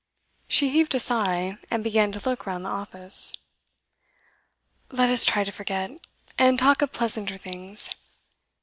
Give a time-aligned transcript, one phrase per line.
[0.47, 3.33] She heaved a sigh, and began to look round the office.
[4.89, 5.91] 'Let us try to forget,
[6.39, 7.91] and talk of pleasanter things.